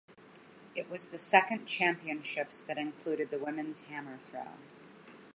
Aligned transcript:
It 0.75 0.89
was 0.89 1.09
the 1.09 1.19
second 1.19 1.67
championships 1.67 2.63
that 2.63 2.79
included 2.79 3.29
the 3.29 3.37
women's 3.37 3.81
hammer 3.83 4.17
throw. 4.17 4.47